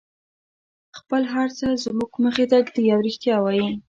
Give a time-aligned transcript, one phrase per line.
[0.99, 3.69] خپل هر څه زموږ مخې ته ږدي او رښتیا وایي.